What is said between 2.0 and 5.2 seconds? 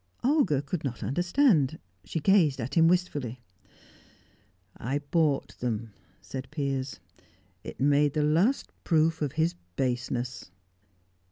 She gazed at him wistfully. "I